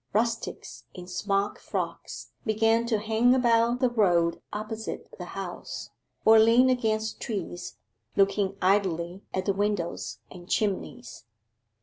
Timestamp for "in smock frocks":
0.95-2.31